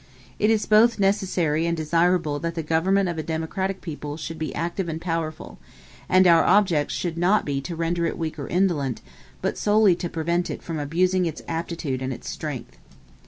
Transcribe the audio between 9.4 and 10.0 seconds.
but solely